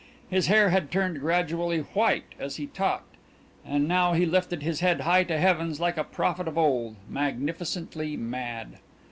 [0.31, 3.17] His hair had turned gradually white as he talked,
[3.63, 6.95] and now he lifted his head high to the heavens like a prophet of old
[7.07, 8.79] magnificently mad.